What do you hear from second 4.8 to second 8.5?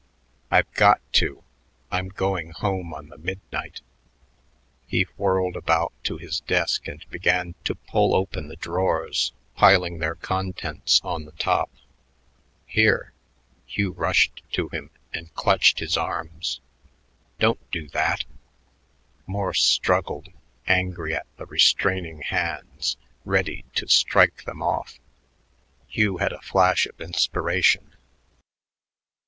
He whirled about to his desk and began to pull open